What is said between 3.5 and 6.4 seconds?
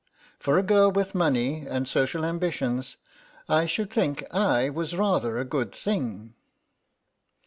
should think I was rather a good thing."